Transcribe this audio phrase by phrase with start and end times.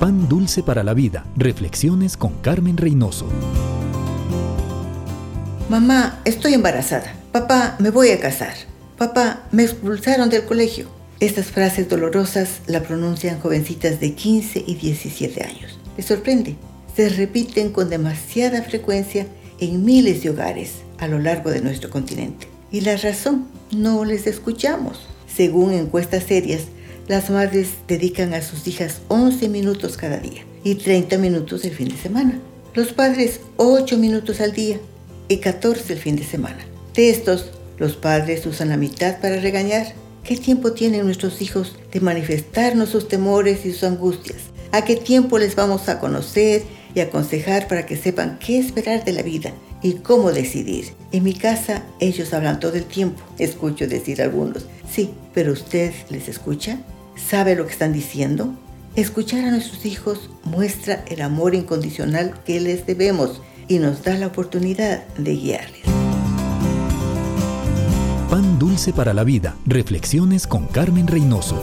[0.00, 1.26] Pan dulce para la vida.
[1.36, 3.26] Reflexiones con Carmen Reynoso.
[5.68, 7.12] Mamá, estoy embarazada.
[7.32, 8.54] Papá, me voy a casar.
[8.96, 10.88] Papá, me expulsaron del colegio.
[11.20, 15.78] Estas frases dolorosas la pronuncian jovencitas de 15 y 17 años.
[15.98, 16.56] ¿Les sorprende?
[16.96, 19.26] Se repiten con demasiada frecuencia
[19.58, 22.48] en miles de hogares a lo largo de nuestro continente.
[22.72, 24.98] Y la razón, no les escuchamos.
[25.26, 26.62] Según encuestas serias,
[27.10, 31.88] las madres dedican a sus hijas 11 minutos cada día y 30 minutos el fin
[31.88, 32.38] de semana.
[32.72, 34.78] Los padres 8 minutos al día
[35.26, 36.64] y 14 el fin de semana.
[36.94, 39.92] De estos, los padres usan la mitad para regañar.
[40.22, 44.42] ¿Qué tiempo tienen nuestros hijos de manifestarnos sus temores y sus angustias?
[44.70, 46.62] ¿A qué tiempo les vamos a conocer
[46.94, 50.92] y aconsejar para que sepan qué esperar de la vida y cómo decidir?
[51.10, 54.66] En mi casa ellos hablan todo el tiempo, escucho decir algunos.
[54.88, 56.78] Sí, pero usted les escucha?
[57.16, 58.54] Sabe lo que están diciendo?
[58.96, 64.26] Escuchar a nuestros hijos muestra el amor incondicional que les debemos y nos da la
[64.26, 65.82] oportunidad de guiarles.
[68.28, 69.56] Pan dulce para la vida.
[69.66, 71.60] Reflexiones con Carmen Reynoso.